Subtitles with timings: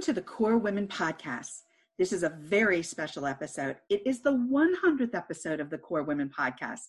[0.00, 1.64] Welcome to the KORE Women Podcast.
[1.98, 3.76] This is a very special episode.
[3.90, 6.86] It is the 100th episode of the KORE Women Podcast.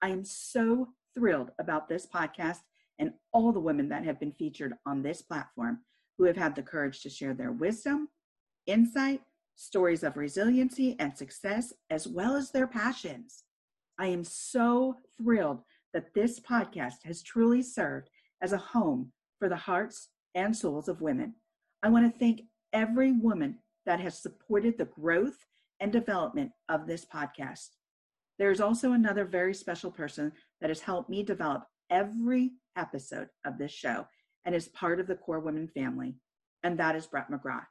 [0.00, 2.58] I am so thrilled about this podcast
[3.00, 5.80] and all the women that have been featured on this platform
[6.16, 8.06] who have had the courage to share their wisdom,
[8.68, 9.22] insight,
[9.56, 13.42] stories of resiliency and success, as well as their passions.
[13.98, 15.62] I am so thrilled
[15.94, 18.08] that this podcast has truly served
[18.40, 19.10] as a home
[19.40, 21.34] for the hearts and souls of women.
[21.82, 25.36] I want to thank every woman that has supported the growth
[25.80, 27.70] and development of this podcast.
[28.38, 33.72] There's also another very special person that has helped me develop every episode of this
[33.72, 34.06] show
[34.44, 36.16] and is part of the KORE Women family,
[36.62, 37.66] and that is Brett McGrath.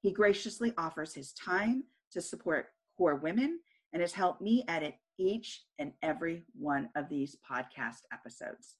[0.00, 3.60] He graciously offers his time to support KORE Women
[3.92, 8.76] and has helped me edit each and every one of these podcast episodes.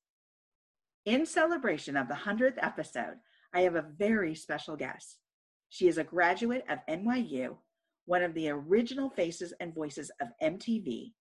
[1.05, 3.17] In celebration of the 100th episode,
[3.55, 5.19] I have a very special guest.
[5.69, 7.57] She is a graduate of NYU,
[8.07, 11.13] one of the original faces and voices of MTV,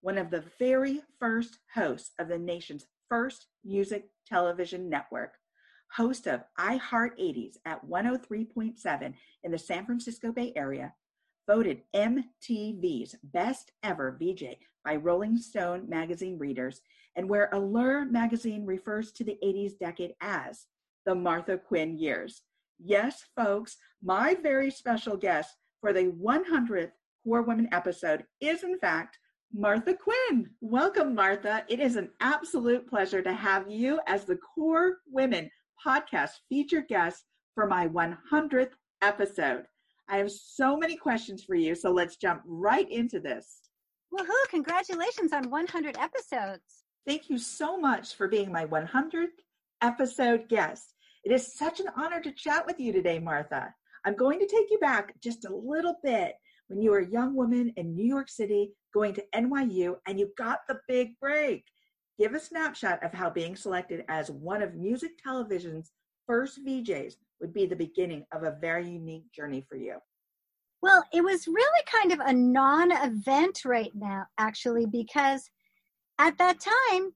[0.00, 5.34] one of the very first hosts of the nation's first music television network,
[5.92, 10.92] host of iHeart 80s at 103.7 in the San Francisco Bay Area,
[11.48, 16.80] voted MTV's best ever VJ by Rolling Stone magazine readers,
[17.16, 20.66] and where Allure magazine refers to the 80s decade as
[21.06, 22.42] the Martha Quinn years.
[22.78, 26.92] Yes, folks, my very special guest for the 100th
[27.24, 29.18] KORE Women episode is, in fact,
[29.52, 30.50] Martha Quinn.
[30.60, 31.64] Welcome, Martha.
[31.68, 35.50] It is an absolute pleasure to have you as the KORE Women
[35.84, 37.24] podcast featured guest
[37.54, 39.64] for my 100th episode.
[40.08, 43.62] I have so many questions for you, so let's jump right into this.
[44.12, 44.48] Woohoo!
[44.50, 46.84] Congratulations on 100 episodes.
[47.06, 49.28] Thank you so much for being my 100th
[49.82, 50.92] episode guest.
[51.26, 53.74] It is such an honor to chat with you today, Martha.
[54.04, 56.34] I'm going to take you back just a little bit
[56.68, 60.30] when you were a young woman in New York City going to NYU and you
[60.38, 61.64] got the big break.
[62.16, 65.90] Give a snapshot of how being selected as one of music television's
[66.28, 69.96] first VJs would be the beginning of a very unique journey for you.
[70.80, 75.50] Well, it was really kind of a non event right now, actually, because
[76.20, 77.14] at that time,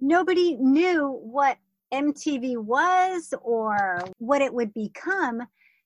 [0.00, 1.58] nobody knew what
[1.92, 5.42] MTV was or what it would become.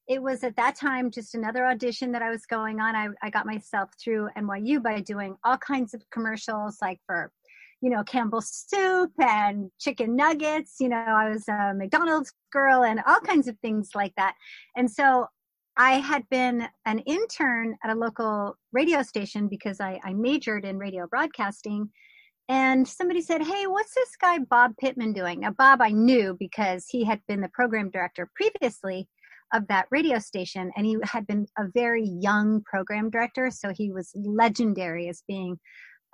[0.09, 2.94] It was at that time just another audition that I was going on.
[2.94, 7.33] I, I got myself through NYU by doing all kinds of commercials, like for,
[7.81, 10.77] you know, Campbell's soup and chicken nuggets.
[10.78, 14.34] You know, I was a McDonald's girl and all kinds of things like that.
[14.77, 15.27] And so
[15.77, 20.78] I had been an intern at a local radio station because I, I majored in
[20.78, 21.91] radio broadcasting
[22.49, 25.41] and somebody said, Hey, what's this guy Bob Pittman doing?
[25.41, 29.09] Now, Bob, I knew because he had been the program director previously
[29.53, 33.51] of that radio station, and he had been a very young program director.
[33.51, 35.59] So he was legendary as being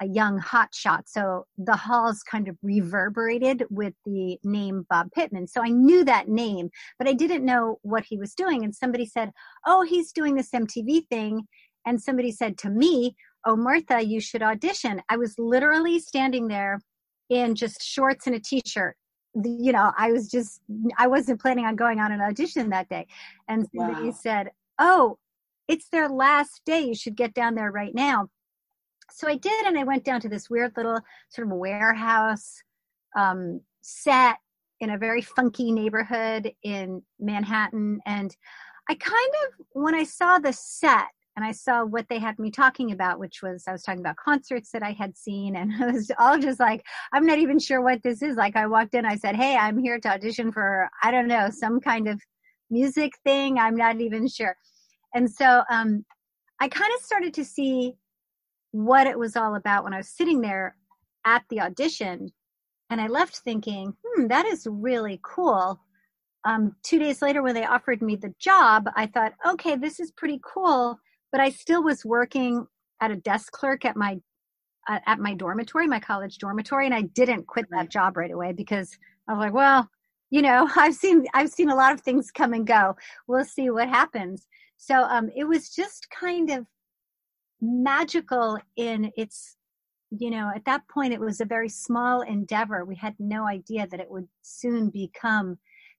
[0.00, 1.02] a young hotshot.
[1.06, 5.46] So the halls kind of reverberated with the name Bob Pittman.
[5.46, 8.64] So I knew that name, but I didn't know what he was doing.
[8.64, 9.32] And somebody said,
[9.66, 11.46] Oh, he's doing this MTV thing.
[11.86, 15.02] And somebody said to me, oh martha you should audition.
[15.08, 16.80] I was literally standing there
[17.28, 18.96] in just shorts and a t-shirt.
[19.34, 20.60] You know i was just
[20.98, 23.06] i wasn't planning on going on an audition that day.
[23.48, 24.12] And wow.
[24.12, 25.18] said oh
[25.68, 26.80] it's their last day.
[26.80, 28.28] You should get down there right now.
[29.10, 31.00] So i did and i went down to this weird little
[31.30, 32.62] sort of warehouse
[33.16, 34.36] um, set
[34.80, 38.00] in a very funky neighborhood in manhattan.
[38.06, 38.36] And
[38.88, 42.50] i kind of when i saw the set and I saw what they had me
[42.50, 45.92] talking about, which was I was talking about concerts that I had seen, and I
[45.92, 48.36] was all just like, I'm not even sure what this is.
[48.36, 51.48] Like I walked in, I said, Hey, I'm here to audition for I don't know
[51.50, 52.20] some kind of
[52.70, 53.58] music thing.
[53.58, 54.56] I'm not even sure.
[55.14, 56.04] And so um,
[56.60, 57.94] I kind of started to see
[58.72, 60.76] what it was all about when I was sitting there
[61.24, 62.30] at the audition,
[62.90, 65.80] and I left thinking, Hmm, that is really cool.
[66.44, 70.10] Um, two days later, when they offered me the job, I thought, okay, this is
[70.10, 70.98] pretty cool
[71.32, 72.66] but I still was working
[73.00, 74.20] at a desk clerk at my
[74.88, 78.52] uh, at my dormitory, my college dormitory, and I didn't quit that job right away
[78.52, 78.96] because
[79.28, 79.88] I was like, well,
[80.30, 82.96] you know, I've seen I've seen a lot of things come and go.
[83.26, 84.46] We'll see what happens.
[84.76, 86.66] So um, it was just kind of
[87.60, 89.56] magical in its
[90.10, 93.86] you know at that point it was a very small endeavor we had no idea
[93.86, 95.56] that it would soon become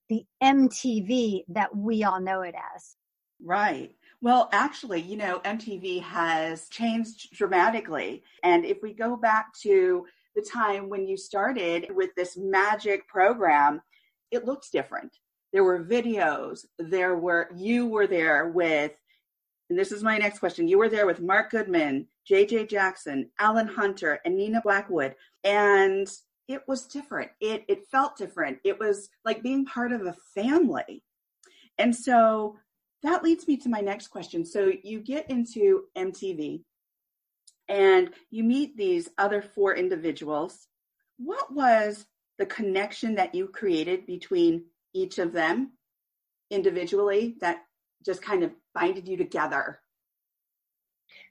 [0.10, 2.98] the mtv that we all know it as
[3.42, 8.24] right well, actually, you know, MTV has changed dramatically.
[8.42, 13.82] And if we go back to the time when you started with this magic program,
[14.32, 15.18] it looks different.
[15.52, 18.94] there were videos, there were, you were there with,
[19.70, 23.68] and this is my next question, you were there with Mark Goodman, JJ Jackson, Alan
[23.68, 25.16] Hunter, and Nina Blackwood.
[25.44, 26.08] And
[26.48, 27.32] it was different.
[27.42, 28.60] It it felt different.
[28.64, 31.04] It was like being part of a family.
[31.78, 32.58] And so
[33.04, 34.46] that leads me to my next question.
[34.46, 36.64] So you get into MTV
[37.70, 40.68] and you meet these other four individuals.
[41.18, 42.06] What was
[42.40, 45.74] the connection that you created between each of them
[46.50, 47.64] individually that
[48.06, 49.80] just kind of binded you together?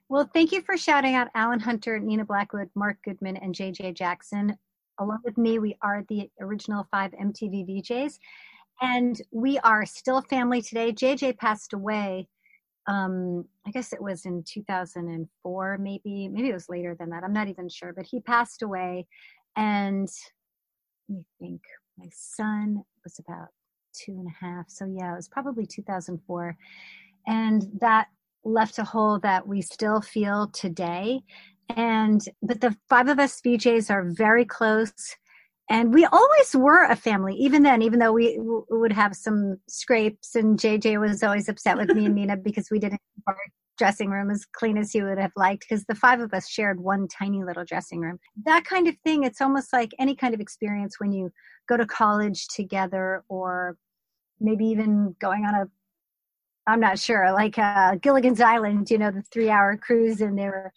[0.09, 4.57] Well, thank you for shouting out Alan Hunter, Nina Blackwood, Mark Goodman, and JJ Jackson.
[4.99, 8.19] Along with me, we are the original five MTV VJs,
[8.81, 10.91] and we are still family today.
[10.91, 12.27] JJ passed away.
[12.87, 16.27] Um, I guess it was in 2004, maybe.
[16.27, 17.23] Maybe it was later than that.
[17.23, 19.07] I'm not even sure, but he passed away.
[19.55, 20.09] And
[21.09, 21.61] let me think.
[21.97, 23.49] My son was about
[23.93, 24.69] two and a half.
[24.69, 26.57] So yeah, it was probably 2004.
[27.27, 28.07] And that
[28.43, 31.21] left a hole that we still feel today.
[31.69, 35.15] And, but the five of us VJs are very close.
[35.69, 39.57] And we always were a family, even then, even though we w- would have some
[39.67, 40.35] scrapes.
[40.35, 43.37] And JJ was always upset with me and Nina because we didn't keep our
[43.77, 46.79] dressing room as clean as he would have liked because the five of us shared
[46.79, 48.19] one tiny little dressing room.
[48.45, 51.31] That kind of thing, it's almost like any kind of experience when you
[51.67, 53.77] go to college together or
[54.39, 55.65] maybe even going on a
[56.65, 60.45] I'm not sure, like uh, Gilligan's Island, you know, the three hour cruise, and they
[60.45, 60.71] were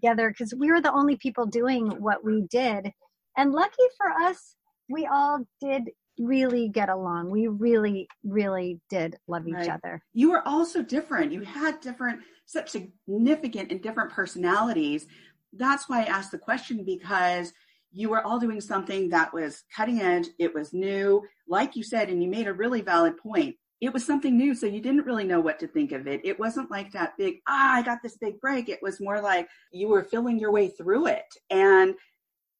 [0.00, 2.90] together because we were the only people doing what we did.
[3.36, 4.56] And lucky for us,
[4.88, 7.30] we all did really get along.
[7.30, 9.70] We really, really did love each right.
[9.70, 10.02] other.
[10.12, 11.32] You were all so different.
[11.32, 15.06] You had different, such significant and different personalities.
[15.52, 17.52] That's why I asked the question because
[17.90, 20.28] you were all doing something that was cutting edge.
[20.38, 21.22] It was new.
[21.48, 24.54] Like you said, and you made a really valid point it was something new.
[24.54, 26.20] So you didn't really know what to think of it.
[26.24, 28.68] It wasn't like that big, ah, I got this big break.
[28.68, 31.26] It was more like you were feeling your way through it.
[31.50, 31.94] And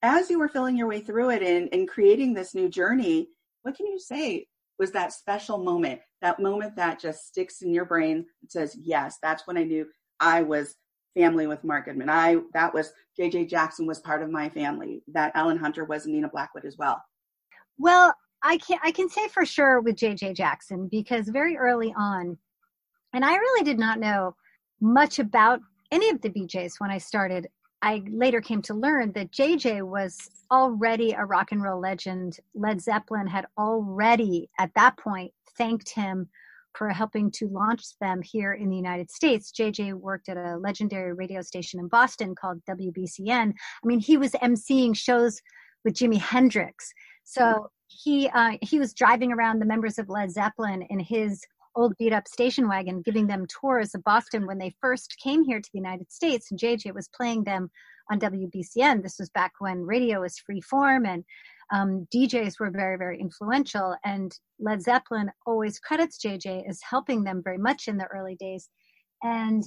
[0.04, 3.28] as you were feeling your way through it and, and creating this new journey,
[3.62, 4.46] what can you say
[4.78, 9.16] was that special moment, that moment that just sticks in your brain and says, yes,
[9.22, 9.86] that's when I knew
[10.20, 10.74] I was
[11.16, 12.10] family with Mark Goodman.
[12.10, 16.28] I, that was JJ Jackson was part of my family, that Alan Hunter was Nina
[16.28, 17.02] Blackwood as well.
[17.78, 22.36] Well, I can I can say for sure with JJ Jackson because very early on,
[23.14, 24.36] and I really did not know
[24.80, 25.60] much about
[25.90, 27.48] any of the VJs when I started.
[27.84, 32.38] I later came to learn that JJ was already a rock and roll legend.
[32.54, 36.31] Led Zeppelin had already at that point thanked him
[36.72, 39.52] for helping to launch them here in the United States.
[39.52, 43.52] JJ worked at a legendary radio station in Boston called WBCN.
[43.52, 45.42] I mean, he was emceeing shows
[45.84, 46.90] with Jimi Hendrix.
[47.25, 51.42] So he uh, he was driving around the members of Led Zeppelin in his
[51.76, 55.60] old beat up station wagon, giving them tours of Boston when they first came here
[55.60, 56.50] to the United States.
[56.50, 57.70] And JJ was playing them
[58.10, 59.02] on WBCN.
[59.02, 61.24] This was back when radio was free form and
[61.72, 63.96] um, DJs were very, very influential.
[64.04, 68.68] And Led Zeppelin always credits JJ as helping them very much in the early days.
[69.22, 69.62] And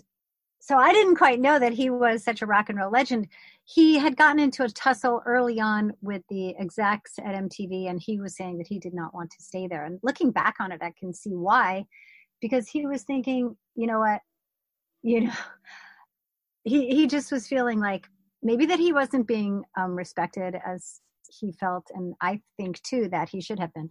[0.59, 3.27] so I didn't quite know that he was such a rock and roll legend.
[3.65, 8.19] He had gotten into a tussle early on with the execs at MTV, and he
[8.19, 9.85] was saying that he did not want to stay there.
[9.85, 11.85] And looking back on it, I can see why,
[12.41, 14.21] because he was thinking, you know what,
[15.03, 15.33] you know,
[16.63, 18.07] he he just was feeling like
[18.41, 21.01] maybe that he wasn't being um, respected as
[21.39, 23.89] he felt, and I think too that he should have been.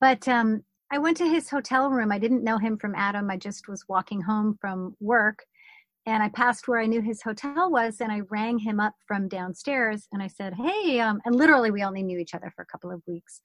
[0.00, 2.12] But um, I went to his hotel room.
[2.12, 3.30] I didn't know him from Adam.
[3.30, 5.44] I just was walking home from work
[6.06, 9.28] and I passed where I knew his hotel was, and I rang him up from
[9.28, 12.66] downstairs, and I said, "Hey," um, and literally we only knew each other for a
[12.66, 13.40] couple of weeks,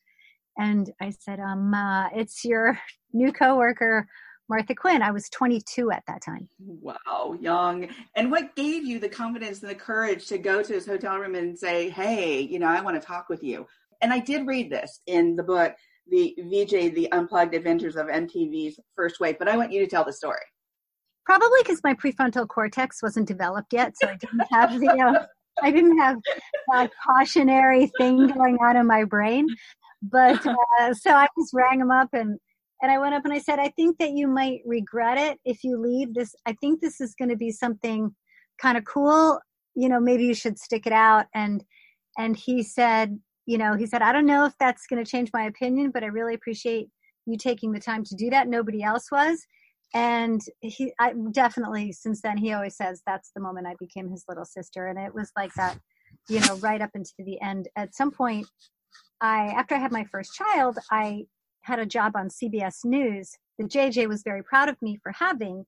[0.57, 2.77] and I said, "Um, uh, it's your
[3.13, 4.07] new coworker,
[4.49, 6.49] Martha Quinn." I was 22 at that time.
[6.59, 7.89] Wow, young.
[8.15, 11.35] And what gave you the confidence and the courage to go to his hotel room
[11.35, 13.65] and say, "Hey, you know, I want to talk with you"?
[14.01, 15.75] And I did read this in the book,
[16.09, 20.05] the VJ, the Unplugged Adventures of MTV's First Wave, but I want you to tell
[20.05, 20.39] the story
[21.25, 25.25] probably because my prefrontal cortex wasn't developed yet, so I didn't have the uh,
[25.61, 26.17] I didn't have
[26.73, 29.47] a cautionary thing going on in my brain.
[30.01, 30.45] But
[30.81, 32.39] uh, so I just rang him up and
[32.81, 35.65] and I went up and I said, I think that you might regret it if
[35.65, 36.33] you leave this.
[36.45, 38.15] I think this is going to be something
[38.61, 39.39] kind of cool.
[39.75, 41.25] You know, maybe you should stick it out.
[41.33, 41.63] And
[42.17, 45.29] and he said, you know, he said, I don't know if that's going to change
[45.33, 46.87] my opinion, but I really appreciate
[47.25, 48.47] you taking the time to do that.
[48.47, 49.45] Nobody else was
[49.93, 54.25] and he I definitely since then he always says that's the moment I became his
[54.27, 55.79] little sister and it was like that
[56.27, 58.47] you know right up into the end at some point
[59.19, 61.25] I after I had my first child I
[61.63, 65.65] had a job on CBS News that JJ was very proud of me for having,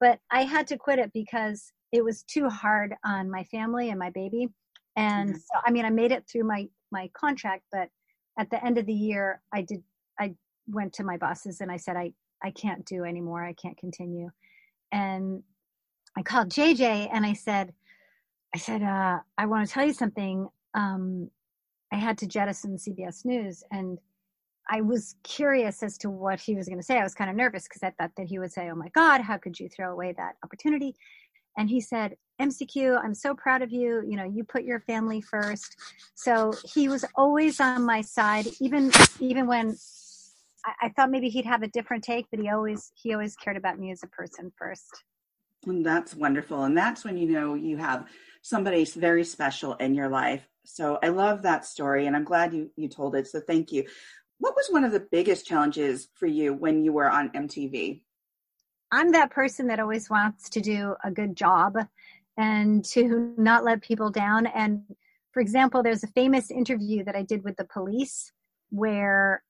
[0.00, 3.98] but I had to quit it because it was too hard on my family and
[3.98, 4.48] my baby.
[4.96, 5.38] And mm-hmm.
[5.38, 7.88] so, I mean, I made it through my my contract, but
[8.38, 9.82] at the end of the year, I did.
[10.20, 10.34] I
[10.66, 13.44] went to my bosses and I said, I I can't do anymore.
[13.44, 14.30] I can't continue.
[14.92, 15.42] And
[16.16, 17.72] I called JJ and I said,
[18.54, 20.48] I said, uh, I want to tell you something.
[20.74, 21.30] Um,
[21.92, 23.98] I had to jettison CBS News, and
[24.70, 26.98] I was curious as to what he was going to say.
[26.98, 29.20] I was kind of nervous because I thought that he would say, "Oh my God,
[29.20, 30.94] how could you throw away that opportunity?"
[31.56, 34.02] And he said, "MCQ, I'm so proud of you.
[34.06, 35.76] You know, you put your family first.
[36.14, 38.90] So he was always on my side, even
[39.20, 39.76] even when
[40.64, 43.56] I, I thought maybe he'd have a different take, but he always he always cared
[43.56, 45.04] about me as a person first.
[45.66, 48.06] And that's wonderful, and that's when you know you have
[48.42, 50.48] somebody very special in your life.
[50.64, 53.26] So I love that story, and I'm glad you you told it.
[53.26, 53.84] So thank you.
[54.38, 58.02] What was one of the biggest challenges for you when you were on MTV?
[58.90, 61.76] I'm that person that always wants to do a good job
[62.36, 64.46] and to not let people down.
[64.46, 64.82] And
[65.32, 68.32] for example, there's a famous interview that I did with the police
[68.70, 69.42] where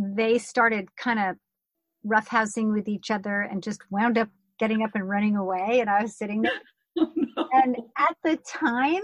[0.00, 1.36] they started kind of
[2.06, 4.28] roughhousing with each other and just wound up
[4.58, 5.80] getting up and running away.
[5.80, 6.52] And I was sitting there.
[6.98, 7.48] oh, no.
[7.52, 9.02] And at the time,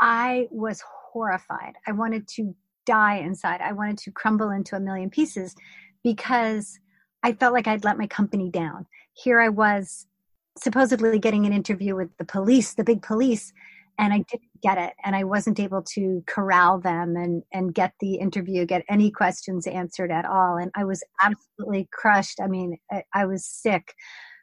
[0.00, 0.82] I was
[1.12, 1.74] horrified.
[1.86, 3.60] I wanted to die inside.
[3.60, 5.54] I wanted to crumble into a million pieces
[6.04, 6.78] because
[7.22, 8.86] I felt like I'd let my company down.
[9.14, 10.06] Here I was
[10.58, 13.52] supposedly getting an interview with the police, the big police,
[13.98, 14.94] and I didn't get it.
[15.04, 19.66] And I wasn't able to corral them and, and get the interview, get any questions
[19.66, 20.56] answered at all.
[20.56, 22.40] And I was absolutely crushed.
[22.40, 23.94] I mean, I, I was sick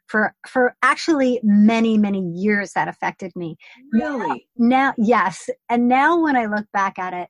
[0.06, 3.56] for for actually many many years that affected me
[3.92, 7.28] really now, now, yes and now when i look back at it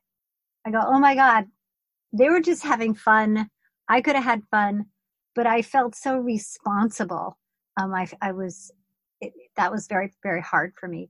[0.65, 1.45] i go oh my god
[2.11, 3.49] they were just having fun
[3.87, 4.85] i could have had fun
[5.35, 7.37] but i felt so responsible
[7.79, 8.71] um i i was
[9.21, 11.07] it, that was very very hard for me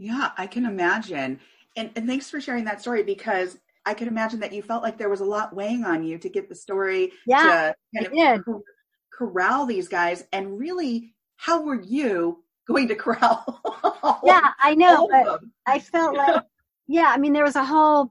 [0.00, 1.40] yeah, I can imagine.
[1.76, 4.96] And, and thanks for sharing that story because I could imagine that you felt like
[4.96, 8.62] there was a lot weighing on you to get the story yeah, to kind of
[9.12, 10.24] corral these guys.
[10.32, 13.60] And really, how were you going to corral?
[14.24, 16.44] yeah, I know, but I felt like,
[16.88, 18.10] yeah, I mean, there was a whole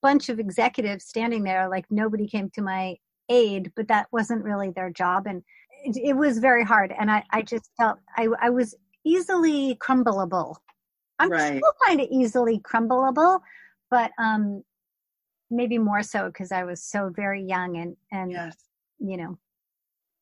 [0.00, 2.96] bunch of executives standing there, like nobody came to my
[3.28, 5.26] aid, but that wasn't really their job.
[5.26, 5.42] And
[5.84, 6.94] it, it was very hard.
[6.98, 8.74] And I, I just felt I, I was
[9.04, 10.56] easily crumbleable
[11.18, 11.58] I'm right.
[11.58, 13.40] still kind of easily crumbleable,
[13.90, 14.62] but um,
[15.50, 18.56] maybe more so because I was so very young and and yes.
[18.98, 19.38] you know.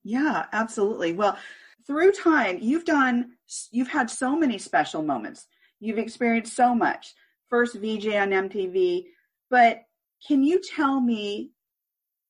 [0.04, 1.12] Yeah, absolutely.
[1.14, 1.38] Well,
[1.86, 3.32] through time, you've done
[3.70, 5.46] you've had so many special moments.
[5.80, 7.14] You've experienced so much.
[7.48, 9.04] First VJ on MTV,
[9.50, 9.82] but
[10.26, 11.50] can you tell me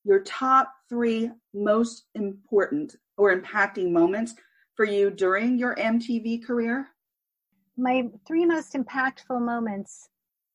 [0.04, 4.34] your top three most important or impacting moments
[4.74, 6.88] for you during your MTV career?
[7.76, 10.08] My three most impactful moments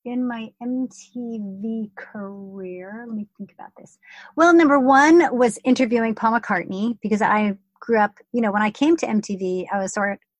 [0.05, 3.05] in my MTV career.
[3.07, 3.97] Let me think about this.
[4.35, 8.71] Well, number one was interviewing Paul McCartney because I grew up, you know, when I
[8.71, 9.97] came to MTV, I was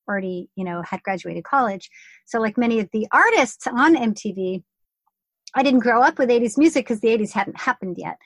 [0.07, 1.89] already, you know, had graduated college.
[2.25, 4.63] So, like many of the artists on MTV,
[5.55, 8.17] I didn't grow up with 80s music because the 80s hadn't happened yet.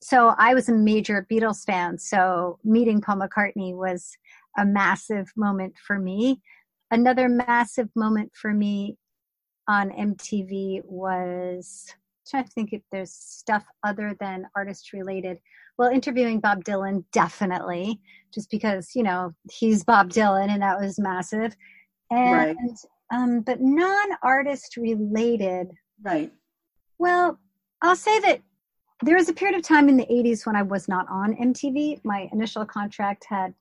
[0.00, 1.98] So, I was a major Beatles fan.
[1.98, 4.16] So, meeting Paul McCartney was
[4.58, 6.42] a massive moment for me
[6.92, 8.96] another massive moment for me
[9.66, 15.38] on MTV was I'm trying to think if there's stuff other than artist related.
[15.78, 17.98] Well, interviewing Bob Dylan, definitely,
[18.32, 21.56] just because, you know, he's Bob Dylan and that was massive.
[22.10, 22.56] And, right.
[23.12, 25.68] um, but non artist related.
[26.04, 26.30] Right.
[26.98, 27.38] Well,
[27.80, 28.42] I'll say that
[29.02, 32.04] there was a period of time in the 80s when I was not on MTV.
[32.04, 33.54] My initial contract had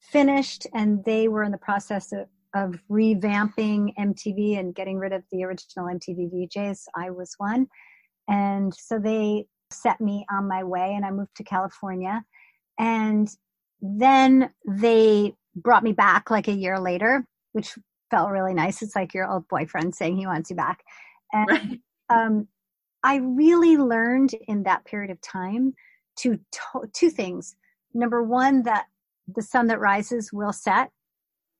[0.00, 5.22] finished and they were in the process of, of revamping MTV and getting rid of
[5.30, 6.84] the original MTV VJs.
[6.96, 7.66] I was one.
[8.28, 12.22] And so they set me on my way and I moved to California.
[12.78, 13.28] And
[13.80, 17.76] then they brought me back like a year later, which
[18.10, 18.82] felt really nice.
[18.82, 20.82] It's like your old boyfriend saying he wants you back.
[21.32, 21.80] And right.
[22.10, 22.48] um,
[23.02, 25.74] I really learned in that period of time
[26.18, 27.56] to, to two things.
[27.94, 28.86] Number one, that
[29.34, 30.90] the sun that rises will set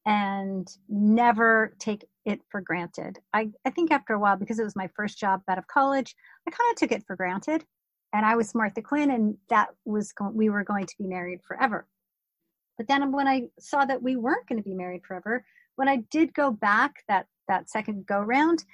[0.06, 3.18] and never take it for granted.
[3.32, 6.14] I, I think after a while, because it was my first job out of college,
[6.47, 7.64] I kind of took it for granted.
[8.12, 11.87] And I was Martha Quinn, and that was we were going to be married forever.
[12.76, 15.44] But then when I saw that we weren't going to be married forever,
[15.76, 18.64] when I did go back that that second go round,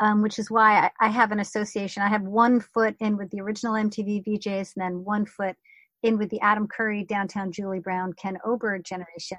[0.00, 2.02] um, which is why I, I, have an association.
[2.02, 5.56] I have one foot in with the original MTV VJs, and then one foot
[6.02, 9.38] in with the Adam Curry, Downtown Julie Brown, Ken Ober generation.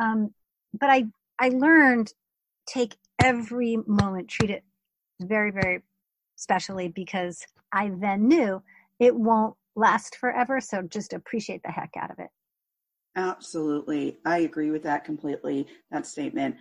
[0.00, 0.32] Um,
[0.78, 1.04] but I
[1.38, 2.12] I learned
[2.66, 4.64] take every moment, treat it
[5.20, 5.82] very very
[6.36, 8.62] specially because I then knew
[8.98, 10.60] it won't last forever.
[10.60, 12.28] So just appreciate the heck out of it.
[13.16, 14.18] Absolutely.
[14.24, 16.56] I agree with that completely, that statement.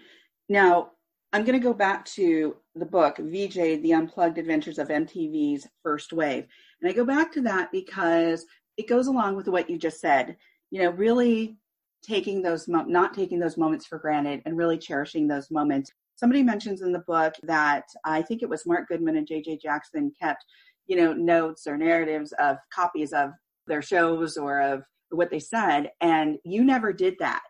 [0.49, 0.91] Now,
[1.31, 6.13] I'm going to go back to the book, VJ, The Unplugged Adventures of MTV's First
[6.13, 6.45] Wave.
[6.81, 8.45] And I go back to that because
[8.77, 10.37] it goes along with what you just said.
[10.69, 11.57] You know, really
[12.03, 15.91] taking those, not taking those moments for granted and really cherishing those moments.
[16.15, 20.11] Somebody mentions in the book that I think it was Mark Goodman and JJ Jackson
[20.21, 20.45] kept,
[20.87, 23.31] you know, notes or narratives of copies of
[23.67, 25.89] their shows or of what they said.
[26.01, 27.41] And you never did that.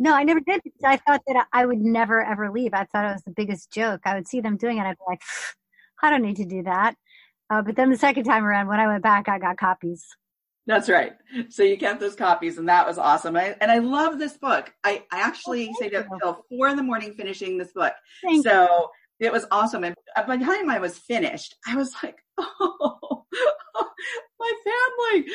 [0.00, 2.72] No, I never did I thought that I would never ever leave.
[2.72, 4.00] I thought it was the biggest joke.
[4.04, 4.82] I would see them doing it.
[4.82, 5.22] I'd be like,
[6.02, 6.94] I don't need to do that.
[7.50, 10.06] Uh, but then the second time around, when I went back, I got copies.
[10.68, 11.14] That's right.
[11.48, 13.36] So you kept those copies, and that was awesome.
[13.36, 14.70] I, and I love this book.
[14.84, 17.94] I, I actually oh, stayed up until four in the morning finishing this book.
[18.22, 19.26] Thank so you.
[19.26, 19.84] it was awesome.
[19.84, 23.24] And uh, by the time I was finished, I was like, oh,
[24.38, 25.26] my family.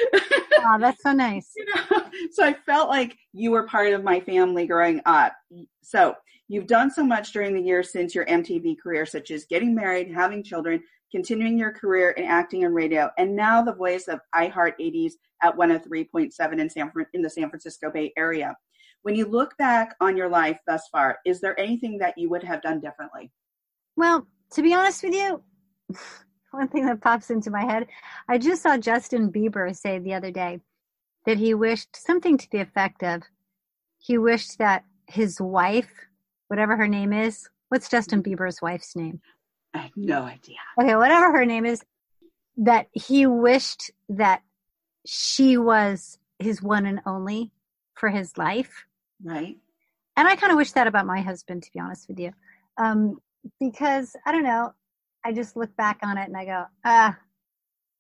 [0.60, 1.52] oh, that's so nice.
[1.56, 2.04] you know?
[2.32, 5.34] So I felt like you were part of my family growing up.
[5.82, 6.14] So
[6.54, 10.14] you've done so much during the years since your MTV career, such as getting married,
[10.14, 14.74] having children, continuing your career in acting and radio, and now the voice of iHeart
[14.80, 18.56] 80s at 103.7 in San in the San Francisco Bay Area.
[19.02, 22.44] When you look back on your life thus far, is there anything that you would
[22.44, 23.32] have done differently?
[23.96, 25.44] Well, to be honest with you,
[26.52, 27.88] one thing that pops into my head.
[28.30, 30.60] I just saw Justin Bieber say the other day
[31.26, 33.24] that he wished something to the effect of
[33.98, 35.92] he wished that his wife,
[36.54, 39.20] whatever her name is, what's Justin Bieber's wife's name?
[39.74, 40.58] I have no idea.
[40.80, 41.84] Okay, whatever her name is,
[42.58, 44.44] that he wished that
[45.04, 47.52] she was his one and only
[47.96, 48.86] for his life.
[49.24, 49.58] Right.
[50.16, 52.34] And I kind of wish that about my husband, to be honest with you.
[52.78, 53.18] Um,
[53.60, 54.74] because I don't know,
[55.26, 57.18] I just look back on it and I go, ah,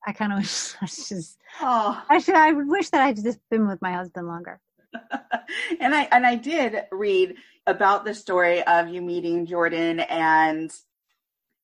[0.05, 3.67] I kind of wish I just, oh, I should, I wish that I'd just been
[3.67, 4.61] with my husband longer.
[5.79, 10.71] and I and I did read about the story of you meeting Jordan and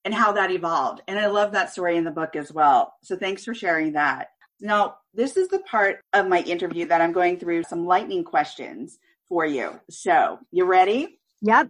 [0.05, 1.01] and how that evolved.
[1.07, 2.93] And I love that story in the book as well.
[3.03, 4.29] So thanks for sharing that.
[4.61, 8.97] Now, this is the part of my interview that I'm going through some lightning questions
[9.27, 9.79] for you.
[9.89, 11.19] So, you ready?
[11.41, 11.69] Yep.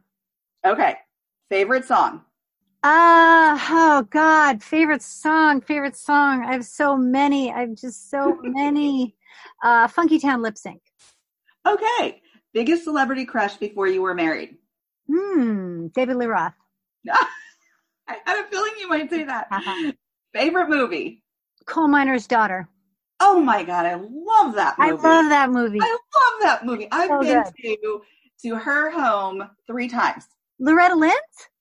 [0.65, 0.95] Okay.
[1.50, 2.22] Favorite song?
[2.82, 6.45] Uh, oh God, favorite song, favorite song.
[6.45, 7.52] I have so many.
[7.52, 9.15] I have just so many.
[9.62, 10.82] Uh, Funky Town lip sync.
[11.67, 12.22] Okay.
[12.54, 14.58] Biggest celebrity crush before you were married?
[15.12, 15.88] Hmm.
[15.88, 16.54] David Lee Roth.
[17.10, 19.48] I had a feeling you might say that.
[19.52, 19.91] Uh-huh.
[20.34, 21.24] Favorite movie?
[21.65, 22.67] Coal Miner's Daughter.
[23.19, 24.88] Oh my God, I love that movie.
[24.88, 25.80] I love that movie.
[25.82, 26.88] I love that movie.
[26.91, 27.78] I've so been good.
[27.82, 28.02] to
[28.43, 30.26] to her home three times.
[30.60, 31.15] Loretta Lynn's?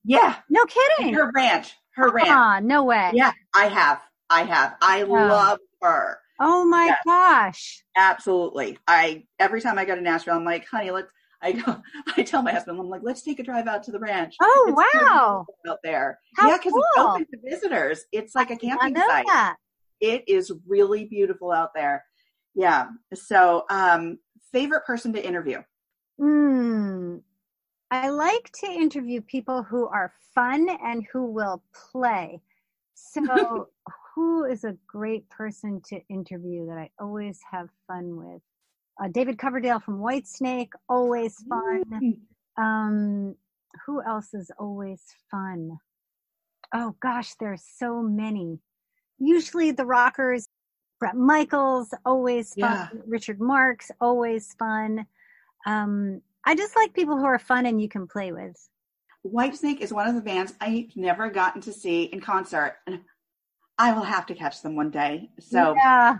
[0.04, 0.36] Yeah.
[0.48, 1.14] No kidding.
[1.14, 1.74] Her ranch.
[1.94, 2.28] Her ranch.
[2.30, 3.10] Ah, no way.
[3.12, 4.00] Yeah, I have.
[4.30, 4.76] I have.
[4.80, 5.12] I oh.
[5.12, 6.18] love her.
[6.40, 6.98] Oh my yes.
[7.04, 7.84] gosh.
[7.96, 8.78] Absolutely.
[8.86, 11.08] I every time I go to Nashville, I'm like, honey, let's
[11.42, 11.80] I go
[12.16, 14.36] I tell my husband, I'm like, let's take a drive out to the ranch.
[14.40, 15.46] Oh it's wow.
[15.68, 16.18] Out there.
[16.36, 16.82] How yeah, because cool.
[16.82, 18.04] it's open to visitors.
[18.12, 19.26] It's like a camping site.
[19.26, 19.56] That.
[20.00, 22.04] It is really beautiful out there.
[22.54, 22.88] Yeah.
[23.14, 24.18] So um
[24.52, 25.62] favorite person to interview?
[26.18, 27.18] Hmm.
[27.90, 32.40] I like to interview people who are fun and who will play.
[32.94, 33.22] So,
[34.18, 38.42] who is a great person to interview that I always have fun with?
[39.00, 41.84] Uh, David Coverdale from Whitesnake, always fun.
[42.56, 43.36] Um,
[43.86, 45.00] who else is always
[45.30, 45.78] fun?
[46.74, 48.58] Oh gosh, there's so many.
[49.20, 50.48] Usually the rockers,
[50.98, 52.88] Bret Michaels, always fun.
[52.92, 53.00] Yeah.
[53.06, 55.06] Richard Marx, always fun.
[55.64, 58.56] Um, I just like people who are fun and you can play with.
[59.24, 62.98] Whitesnake is one of the bands I've never gotten to see in concert, and
[63.78, 65.30] I will have to catch them one day.
[65.40, 66.18] So, yeah.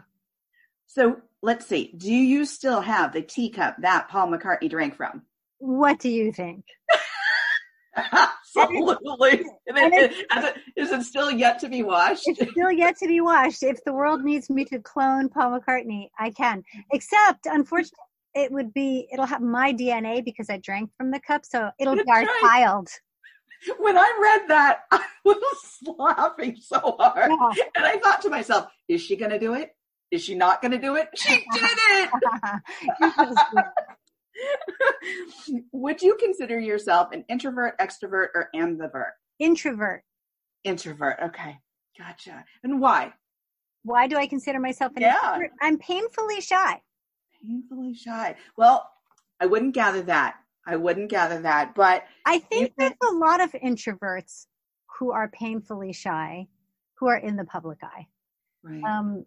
[0.86, 1.92] So let's see.
[1.96, 5.22] Do you still have the teacup that Paul McCartney drank from?
[5.58, 6.64] What do you think?
[7.96, 9.44] Absolutely.
[10.76, 12.28] Is it still yet to be washed?
[12.28, 13.62] It's still yet to be washed.
[13.62, 16.62] If the world needs me to clone Paul McCartney, I can.
[16.92, 17.98] Except, unfortunately,
[18.34, 21.96] it would be it'll have my DNA because I drank from the cup, so it'll
[21.96, 22.40] That's be our right.
[22.40, 22.88] child.
[23.78, 27.64] When I read that, I was laughing so hard, yeah.
[27.76, 29.70] and I thought to myself, "Is she going to do it?
[30.10, 31.08] Is she not going to do it?
[31.16, 32.10] She did it!"
[35.72, 39.10] Would you consider yourself an introvert, extrovert, or ambivert?
[39.38, 40.02] Introvert.
[40.64, 41.18] Introvert.
[41.22, 41.58] Okay,
[41.98, 42.44] gotcha.
[42.62, 43.12] And why?
[43.84, 45.16] why do I consider myself an Yeah.
[45.34, 45.52] introvert?
[45.62, 46.82] I'm painfully shy.
[47.42, 48.36] Painfully shy.
[48.56, 48.88] Well,
[49.40, 50.36] I wouldn't gather that.
[50.66, 51.74] I wouldn't gather that.
[51.74, 54.46] But I think there's a lot of introverts
[54.98, 56.48] who are painfully shy,
[56.98, 58.06] who are in the public eye.
[58.62, 58.82] right.
[58.84, 59.24] Um,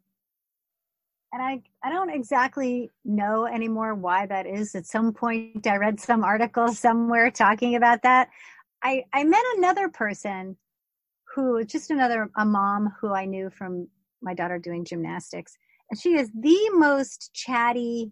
[1.34, 4.76] and I, I don't exactly know anymore why that is.
[4.76, 8.30] At some point, I read some article somewhere talking about that.
[8.84, 10.58] I, I met another person
[11.34, 13.88] who, just another, a mom who I knew from
[14.22, 15.58] my daughter doing gymnastics.
[15.90, 18.12] And she is the most chatty,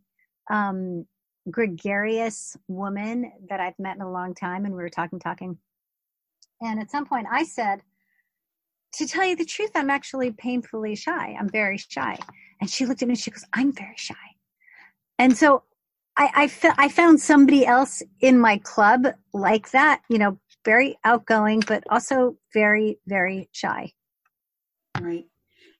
[0.49, 1.05] um,
[1.49, 4.65] gregarious woman that I've met in a long time.
[4.65, 5.57] And we were talking, talking.
[6.61, 7.81] And at some point, I said,
[8.93, 11.35] to tell you the truth, I'm actually painfully shy.
[11.39, 12.17] I'm very shy.
[12.59, 14.15] And she looked at me and she goes, I'm very shy.
[15.17, 15.63] And so
[16.17, 20.97] I, I, fe- I found somebody else in my club like that, you know, very
[21.03, 23.91] outgoing, but also very, very shy.
[24.99, 25.25] Right.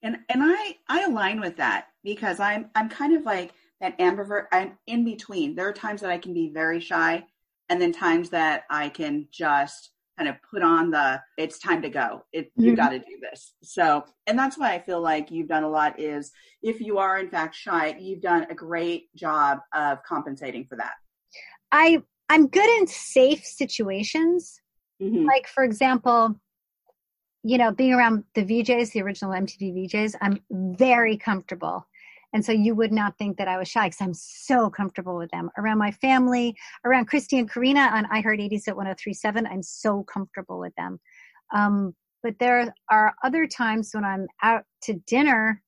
[0.02, 4.46] And and I I align with that because I'm I'm kind of like that ambivert.
[4.52, 5.56] I'm in between.
[5.56, 7.26] There are times that I can be very shy,
[7.70, 11.89] and then times that I can just kind of put on the it's time to
[11.89, 12.26] go.
[12.34, 12.76] It you Mhm.
[12.76, 13.54] got to do this.
[13.63, 16.00] So and that's why I feel like you've done a lot.
[16.00, 20.76] Is if you are in fact shy, you've done a great job of compensating for
[20.76, 20.94] that.
[21.72, 24.60] I, I'm good in safe situations.
[25.02, 25.26] Mhm.
[25.26, 26.36] Like, for example,
[27.44, 30.42] you know, being around the VJs, the original MTV VJs, I'm
[30.78, 31.88] very comfortable.
[32.34, 35.32] And so you would not think that I was shy because I'm so comfortable with
[35.32, 35.50] them.
[35.58, 40.60] Around my family, around Christy and Karina on iHeart 80s at 1037, I'm so comfortable
[40.60, 41.00] with them.
[41.54, 45.62] Um, but there are other times when I'm out to dinner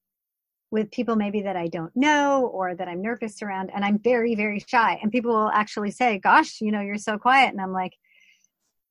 [0.69, 4.35] with people maybe that I don't know or that I'm nervous around, and I'm very,
[4.35, 4.99] very shy.
[5.01, 7.51] And people will actually say, Gosh, you know, you're so quiet.
[7.51, 7.93] And I'm like,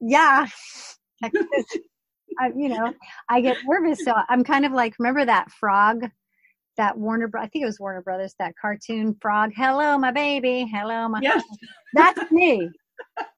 [0.00, 0.46] Yeah.
[2.38, 2.94] I, you know,
[3.28, 4.04] I get nervous.
[4.04, 6.04] So I'm kind of like, remember that frog,
[6.80, 9.52] that Warner, I think it was Warner Brothers, that cartoon frog.
[9.54, 10.66] Hello, my baby.
[10.72, 11.20] Hello, my.
[11.20, 11.44] Yes.
[11.92, 12.70] That's me.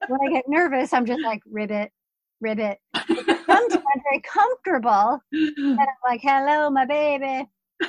[0.07, 1.91] when I get nervous, I'm just like, ribbit,
[2.39, 2.77] ribbit.
[2.95, 5.19] Sometimes I'm very comfortable.
[5.33, 7.49] And I'm like, hello, my baby.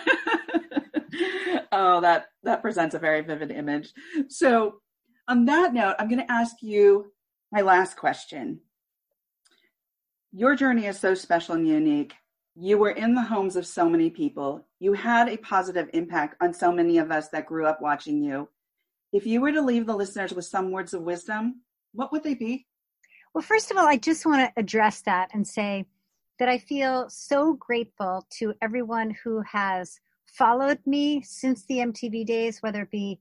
[1.71, 3.93] oh, that that presents a very vivid image.
[4.29, 4.81] So,
[5.29, 7.13] on that note, I'm going to ask you
[7.53, 8.59] my last question.
[10.33, 12.15] Your journey is so special and unique.
[12.57, 14.65] You were in the homes of so many people.
[14.79, 18.49] You had a positive impact on so many of us that grew up watching you.
[19.13, 21.63] If you were to leave the listeners with some words of wisdom,
[21.93, 22.67] what would they be?
[23.35, 25.87] Well, first of all, I just want to address that and say
[26.39, 32.63] that I feel so grateful to everyone who has followed me since the MTV days,
[32.63, 33.21] whether it be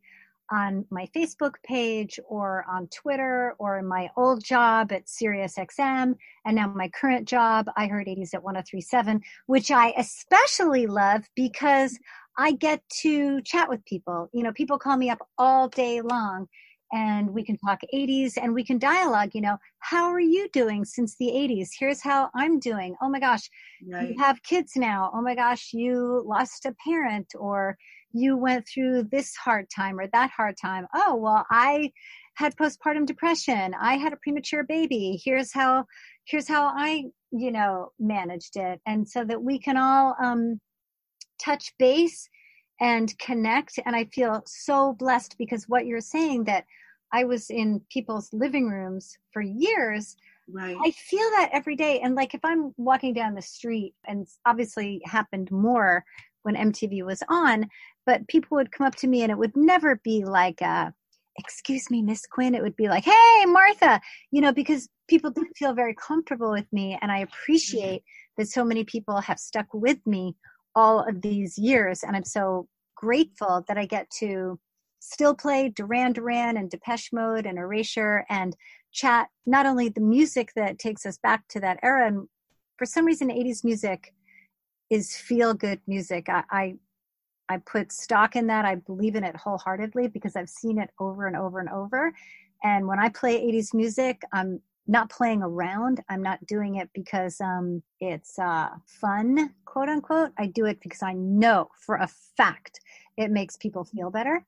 [0.53, 6.13] on my Facebook page or on Twitter or in my old job at SiriusXM
[6.45, 11.97] and now my current job, iHeart 80s at 1037, which I especially love because
[12.37, 14.29] I get to chat with people.
[14.33, 16.47] You know, people call me up all day long
[16.93, 20.85] and we can talk 80s and we can dialogue, you know, how are you doing
[20.85, 21.69] since the 80s?
[21.77, 22.95] Here's how I'm doing.
[23.01, 23.49] Oh my gosh,
[23.91, 24.09] Right.
[24.09, 25.11] you have kids now.
[25.13, 27.75] Oh my gosh, you lost a parent or
[28.13, 30.87] you went through this hard time or that hard time.
[30.93, 31.91] Oh, well, I
[32.35, 33.73] had postpartum depression.
[33.79, 35.19] I had a premature baby.
[35.23, 35.85] Here's how
[36.25, 38.79] here's how I, you know, managed it.
[38.85, 40.59] And so that we can all um
[41.43, 42.27] touch base
[42.79, 46.65] and connect and I feel so blessed because what you're saying that
[47.11, 50.15] I was in people's living rooms for years
[50.51, 50.75] Right.
[50.83, 51.99] I feel that every day.
[52.01, 56.03] And like if I'm walking down the street, and obviously happened more
[56.43, 57.69] when MTV was on,
[58.05, 60.91] but people would come up to me and it would never be like, uh,
[61.37, 62.55] excuse me, Miss Quinn.
[62.55, 66.71] It would be like, hey, Martha, you know, because people didn't feel very comfortable with
[66.71, 66.97] me.
[67.01, 68.03] And I appreciate
[68.37, 70.35] that so many people have stuck with me
[70.75, 72.03] all of these years.
[72.03, 74.59] And I'm so grateful that I get to
[74.99, 78.55] still play Duran Duran and Depeche Mode and Erasure and
[78.93, 82.27] chat not only the music that takes us back to that era and
[82.77, 84.13] for some reason 80s music
[84.89, 86.75] is feel good music I, I
[87.49, 91.27] i put stock in that i believe in it wholeheartedly because i've seen it over
[91.27, 92.13] and over and over.
[92.63, 97.39] And when i play 80s music i'm not playing around i'm not doing it because
[97.41, 100.31] um it's uh fun quote unquote.
[100.37, 102.79] I do it because i know for a fact
[103.17, 104.45] it makes people feel better.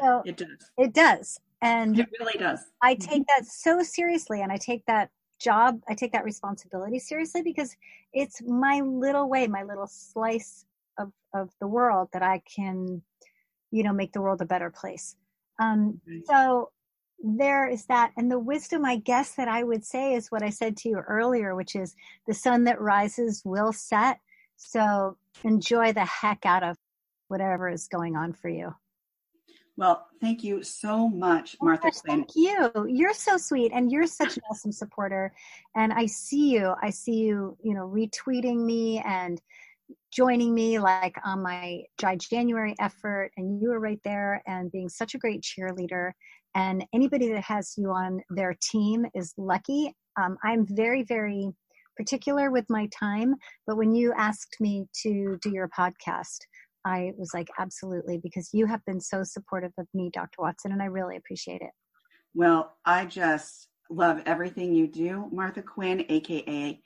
[0.00, 0.70] So It does.
[0.76, 1.40] it does.
[1.62, 2.60] And It really does.
[2.82, 5.10] I take that so seriously and I take that
[5.40, 7.74] job, I take that responsibility seriously because
[8.12, 10.64] it's my little way, my little slice
[10.98, 13.02] of, of the world that I can,
[13.70, 15.16] you know, make the world a better place.
[15.60, 16.70] Um, so
[17.22, 18.12] there is that.
[18.16, 20.98] And the wisdom, I guess, that I would say is what I said to you
[20.98, 21.94] earlier, which is
[22.26, 24.20] the sun that rises will set.
[24.56, 26.76] So enjoy the heck out of
[27.28, 28.74] whatever is going on for you.
[29.76, 32.00] Well, thank you so much, Martha oh.
[32.04, 32.68] Thank you.
[32.88, 35.32] You're so sweet and you're such an awesome supporter.
[35.76, 36.74] And I see you.
[36.82, 39.40] I see you, you know, retweeting me and
[40.12, 43.30] joining me like on my dry January effort.
[43.36, 46.12] And you were right there and being such a great cheerleader.
[46.54, 49.94] And anybody that has you on their team is lucky.
[50.20, 51.48] Um, I'm very, very
[51.96, 53.34] particular with my time.
[53.66, 56.38] But when you asked me to do your podcast,
[56.84, 60.36] I was like, absolutely, because you have been so supportive of me, Dr.
[60.38, 61.70] Watson, and I really appreciate it.
[62.34, 66.80] Well, I just love everything you do, Martha Quinn, aka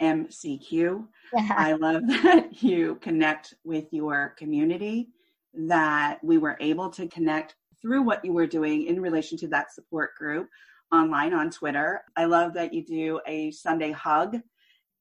[0.00, 1.06] MCQ.
[1.34, 1.54] Yeah.
[1.56, 5.08] I love that you connect with your community,
[5.54, 9.72] that we were able to connect through what you were doing in relation to that
[9.72, 10.48] support group
[10.92, 12.02] online on Twitter.
[12.16, 14.38] I love that you do a Sunday hug.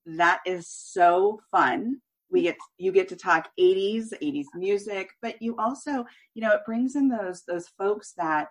[0.05, 5.55] That is so fun we get you get to talk 80s 80s music but you
[5.57, 8.49] also you know it brings in those those folks that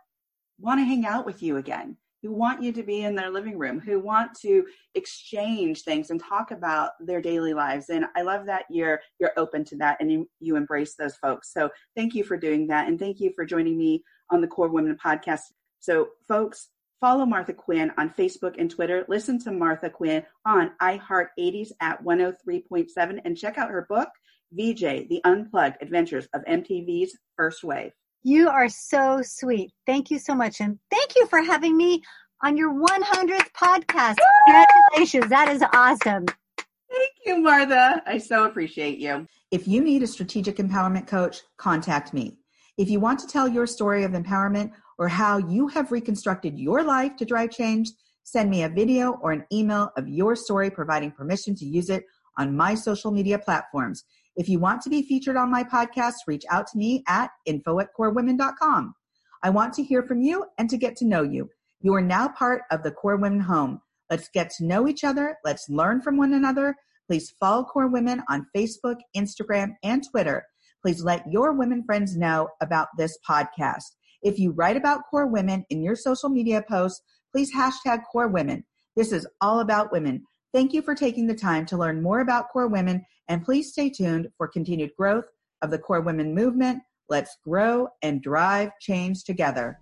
[0.58, 3.56] want to hang out with you again who want you to be in their living
[3.56, 8.46] room who want to exchange things and talk about their daily lives and i love
[8.46, 12.24] that you're you're open to that and you, you embrace those folks so thank you
[12.24, 15.42] for doing that and thank you for joining me on the KORE Women podcast
[15.78, 19.04] so folks Follow Martha Quinn on Facebook and Twitter.
[19.06, 24.08] Listen to Martha Quinn on iHeart 80s at 103.7 and check out her book,
[24.52, 27.92] VJ, The Unplugged Adventures of MTV's First Wave.
[28.28, 29.70] You are so sweet.
[29.86, 30.60] Thank you so much.
[30.60, 32.02] And thank you for having me
[32.42, 34.16] on your 100th podcast.
[34.48, 35.30] Congratulations.
[35.30, 36.26] That is awesome.
[36.58, 38.02] Thank you, Martha.
[38.04, 39.28] I so appreciate you.
[39.52, 42.36] If you need a strategic empowerment coach, contact me.
[42.76, 46.82] If you want to tell your story of empowerment or how you have reconstructed your
[46.82, 47.92] life to drive change,
[48.24, 52.02] send me a video or an email of your story providing permission to use it
[52.38, 54.02] on my social media platforms.
[54.36, 57.80] If you want to be featured on my podcast, reach out to me at info
[57.80, 58.94] at korewomen.com.
[59.42, 61.48] I want to hear from you and to get to know you.
[61.80, 63.80] You are now part of the KORE Women home.
[64.10, 65.36] Let's get to know each other.
[65.44, 66.76] Let's learn from one another.
[67.08, 70.44] Please follow KORE Women on Facebook, Instagram, and Twitter.
[70.82, 73.84] Please let your women friends know about this podcast.
[74.22, 77.00] If you write about KORE Women in your social media posts,
[77.32, 78.64] please hashtag KORE Women.
[78.96, 80.24] This is all about women.
[80.52, 83.90] Thank you for taking the time to learn more about KORE Women and please stay
[83.90, 85.26] tuned for continued growth
[85.62, 86.82] of the KORE Women movement.
[87.08, 89.78] Let's grow and drive change together.